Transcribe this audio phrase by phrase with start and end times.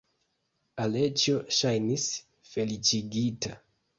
[0.85, 2.07] Aleĉjo ŝajnis
[2.53, 3.55] feliĉigita.